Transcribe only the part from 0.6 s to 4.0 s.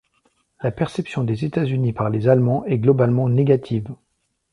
La perception des États-Unis par les Allemands est globalement négative.